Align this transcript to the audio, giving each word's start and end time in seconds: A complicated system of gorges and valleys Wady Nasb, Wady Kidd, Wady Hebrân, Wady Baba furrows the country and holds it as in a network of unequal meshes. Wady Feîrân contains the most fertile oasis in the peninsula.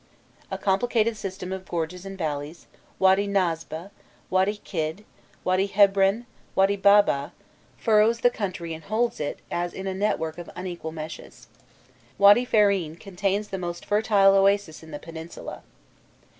A 0.49 0.57
complicated 0.57 1.15
system 1.15 1.51
of 1.53 1.69
gorges 1.69 2.07
and 2.07 2.17
valleys 2.17 2.65
Wady 2.97 3.27
Nasb, 3.27 3.91
Wady 4.31 4.57
Kidd, 4.63 5.05
Wady 5.43 5.67
Hebrân, 5.67 6.25
Wady 6.55 6.75
Baba 6.75 7.33
furrows 7.77 8.21
the 8.21 8.31
country 8.31 8.73
and 8.73 8.85
holds 8.85 9.19
it 9.19 9.41
as 9.51 9.73
in 9.73 9.85
a 9.85 9.93
network 9.93 10.39
of 10.39 10.49
unequal 10.55 10.91
meshes. 10.91 11.45
Wady 12.17 12.47
Feîrân 12.47 12.99
contains 12.99 13.49
the 13.49 13.59
most 13.59 13.85
fertile 13.85 14.33
oasis 14.33 14.81
in 14.81 14.89
the 14.89 14.97
peninsula. 14.97 15.61